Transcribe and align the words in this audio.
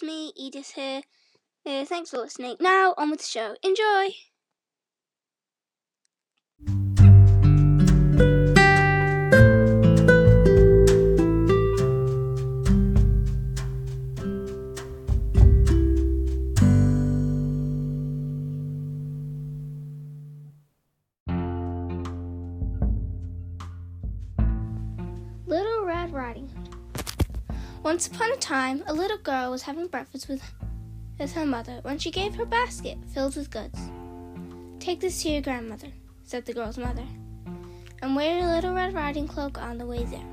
Marcus 0.00 0.70
here. 0.72 1.02
Uh, 1.66 1.84
thanks 1.84 2.10
for 2.10 2.18
listening. 2.18 2.56
Now, 2.60 2.94
on 2.96 3.10
with 3.10 3.20
the 3.20 3.26
show. 3.26 3.56
Enjoy! 3.62 4.10
Little 25.46 25.84
Red 25.84 26.12
Riding 26.12 26.48
Hood. 26.48 26.81
Once 27.82 28.06
upon 28.06 28.30
a 28.30 28.36
time, 28.36 28.84
a 28.86 28.94
little 28.94 29.18
girl 29.18 29.50
was 29.50 29.62
having 29.62 29.88
breakfast 29.88 30.28
with, 30.28 30.40
with 31.18 31.32
her 31.32 31.44
mother 31.44 31.80
when 31.82 31.98
she 31.98 32.12
gave 32.12 32.32
her 32.36 32.44
basket 32.44 32.96
filled 33.12 33.34
with 33.34 33.50
goods. 33.50 33.76
Take 34.78 35.00
this 35.00 35.20
to 35.22 35.30
your 35.30 35.42
grandmother, 35.42 35.88
said 36.22 36.46
the 36.46 36.52
girl's 36.52 36.78
mother, 36.78 37.04
and 38.00 38.14
wear 38.14 38.38
your 38.38 38.46
little 38.46 38.72
red 38.72 38.94
riding 38.94 39.26
cloak 39.26 39.60
on 39.60 39.78
the 39.78 39.86
way 39.86 40.04
there. 40.04 40.24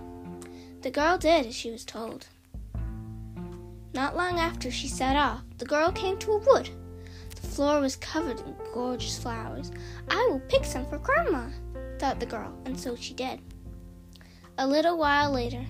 The 0.81 0.91
girl 0.91 1.17
did 1.17 1.47
as 1.47 1.55
she 1.55 1.71
was 1.71 1.83
told. 1.83 2.27
Not 3.95 4.15
long 4.15 4.39
after 4.39 4.69
she 4.69 4.87
set 4.87 5.15
off, 5.15 5.41
the 5.57 5.65
girl 5.65 5.91
came 5.91 6.19
to 6.19 6.33
a 6.33 6.37
wood. 6.37 6.69
The 7.41 7.47
floor 7.47 7.81
was 7.81 7.95
covered 7.95 8.39
in 8.41 8.55
gorgeous 8.75 9.17
flowers. 9.17 9.71
I 10.07 10.27
will 10.29 10.39
pick 10.41 10.65
some 10.65 10.85
for 10.85 10.99
Grandma, 10.99 11.47
thought 11.97 12.19
the 12.19 12.27
girl, 12.27 12.53
and 12.65 12.79
so 12.79 12.95
she 12.95 13.15
did. 13.15 13.41
A 14.59 14.67
little 14.67 14.99
while 14.99 15.31
later, 15.31 15.65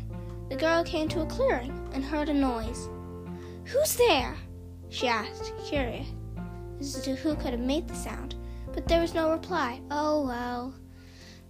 the 0.49 0.55
girl 0.55 0.83
came 0.83 1.07
to 1.09 1.21
a 1.21 1.25
clearing 1.27 1.89
and 1.93 2.03
heard 2.03 2.29
a 2.29 2.33
noise. 2.33 2.89
Who's 3.65 3.95
there? 3.95 4.35
she 4.89 5.07
asked, 5.07 5.53
curious 5.67 6.07
as 6.79 7.01
to 7.01 7.15
who 7.15 7.35
could 7.35 7.51
have 7.51 7.59
made 7.59 7.87
the 7.87 7.95
sound, 7.95 8.35
but 8.73 8.87
there 8.87 9.01
was 9.01 9.13
no 9.13 9.31
reply. 9.31 9.81
Oh 9.91 10.25
well, 10.25 10.73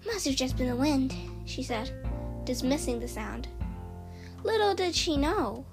must 0.05 0.25
have 0.25 0.35
just 0.35 0.57
been 0.57 0.69
the 0.69 0.75
wind, 0.75 1.15
she 1.45 1.63
said, 1.63 1.91
dismissing 2.45 2.99
the 2.99 3.07
sound. 3.07 3.47
Little 4.43 4.73
did 4.73 4.95
she 4.95 5.17
know. 5.17 5.65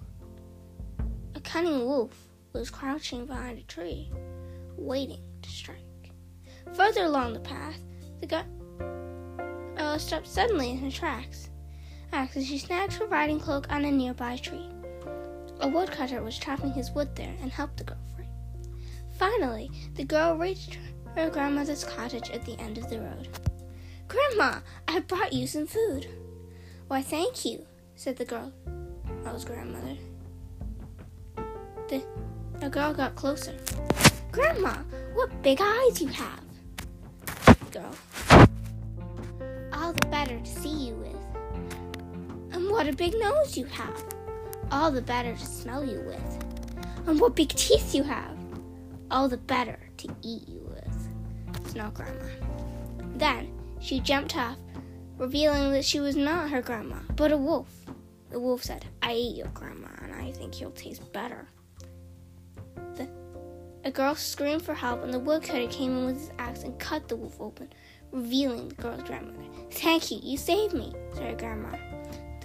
A 1.35 1.41
cunning 1.41 1.85
wolf 1.87 2.13
was 2.53 2.71
crouching 2.71 3.27
behind 3.27 3.59
a 3.59 3.63
tree, 3.63 4.11
waiting 4.77 5.23
to 5.43 5.51
strike. 5.51 5.81
Further 6.75 7.05
along 7.05 7.33
the 7.33 7.41
path, 7.41 7.81
the 8.21 8.27
girl 8.27 8.45
stopped 9.99 10.27
suddenly 10.27 10.71
in 10.71 10.79
her 10.79 10.91
tracks 10.91 11.49
as 12.13 12.47
she 12.47 12.59
snagged 12.59 12.95
her 12.95 13.07
riding 13.07 13.41
cloak 13.41 13.67
on 13.71 13.85
a 13.85 13.91
nearby 13.91 14.37
tree. 14.37 14.69
A 15.61 15.69
woodcutter 15.69 16.23
was 16.23 16.39
chopping 16.39 16.73
his 16.73 16.91
wood 16.91 17.15
there 17.17 17.35
and 17.41 17.51
helped 17.51 17.79
the 17.79 17.85
girl 17.85 17.99
free. 18.15 18.27
Finally, 19.19 19.71
the 19.95 20.05
girl 20.05 20.37
reached 20.37 20.79
her 21.15 21.31
grandmother's 21.31 21.85
cottage 21.85 22.31
at 22.31 22.45
the 22.45 22.59
end 22.61 22.77
of 22.77 22.91
the 22.91 23.01
road. 23.01 23.29
Grandma, 24.09 24.61
I 24.87 25.01
brought 25.01 25.33
you 25.33 25.47
some 25.47 25.67
food. 25.67 26.09
Why, 26.89 27.03
thank 27.03 27.45
you, 27.45 27.67
said 27.97 28.17
the 28.17 28.25
girl. 28.25 28.53
That 29.25 29.33
was 29.33 29.45
grandmother. 29.45 29.97
The, 31.89 32.05
the 32.61 32.69
girl 32.69 32.93
got 32.93 33.17
closer. 33.17 33.57
Grandma, 34.31 34.77
what 35.15 35.43
big 35.43 35.59
eyes 35.61 36.01
you 36.01 36.09
have. 36.09 36.45
Girl. 37.73 37.97
All 39.73 39.93
the 39.93 40.07
better 40.07 40.39
to 40.39 40.47
see 40.47 40.89
you 40.89 40.95
with. 40.95 41.26
What 42.77 42.89
a 42.89 42.93
big 42.93 43.15
nose 43.19 43.57
you 43.57 43.65
have. 43.65 44.05
All 44.71 44.91
the 44.91 45.01
better 45.01 45.35
to 45.35 45.47
smell 45.47 45.83
you 45.83 45.99
with. 46.03 46.45
And 47.07 47.19
what 47.19 47.35
big 47.35 47.49
teeth 47.49 47.95
you 47.95 48.03
have. 48.03 48.37
All 49.11 49.31
the 49.31 49.39
better 49.39 49.79
to 49.97 50.15
eat 50.21 50.47
you 50.47 50.61
with. 50.61 51.71
Snarled 51.71 51.95
Grandma. 51.95 52.27
Then 53.15 53.51
she 53.81 53.99
jumped 54.01 54.37
off, 54.37 54.59
revealing 55.17 55.73
that 55.73 55.87
she 55.87 56.01
was 56.01 56.17
not 56.17 56.51
her 56.51 56.61
grandma, 56.61 56.97
but 57.17 57.33
a 57.33 57.37
wolf. 57.39 57.87
The 58.29 58.39
wolf 58.39 58.63
said, 58.63 58.85
I 59.01 59.13
ate 59.13 59.37
your 59.37 59.49
grandma, 59.55 59.89
and 60.03 60.15
I 60.15 60.33
think 60.33 60.61
you'll 60.61 60.71
taste 60.73 61.11
better. 61.15 61.49
The, 62.97 63.09
a 63.85 63.91
girl 63.91 64.15
screamed 64.15 64.61
for 64.61 64.75
help, 64.75 65.03
and 65.03 65.15
the 65.15 65.19
woodcutter 65.19 65.67
came 65.69 65.97
in 65.97 66.05
with 66.05 66.19
his 66.19 66.31
axe 66.39 66.63
and 66.63 66.79
cut 66.79 67.09
the 67.09 67.17
wolf 67.17 67.41
open, 67.41 67.73
revealing 68.13 68.69
the 68.69 68.75
girl's 68.75 69.03
grandmother. 69.03 69.49
Thank 69.71 70.11
you, 70.11 70.19
you 70.23 70.37
saved 70.37 70.75
me, 70.75 70.93
said 71.15 71.31
her 71.31 71.37
grandma. 71.37 71.75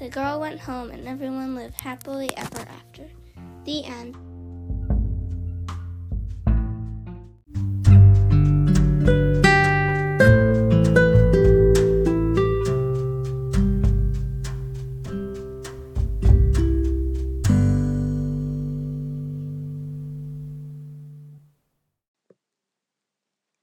The 0.01 0.09
girl 0.09 0.39
went 0.39 0.59
home 0.59 0.89
and 0.89 1.07
everyone 1.07 1.53
lived 1.53 1.79
happily 1.79 2.35
ever 2.35 2.61
after. 2.61 3.07
The 3.65 3.85
end. 3.85 4.15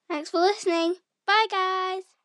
Thanks 0.09 0.31
for 0.31 0.39
listening. 0.39 0.95
Bye, 1.27 1.47
guys. 1.51 2.18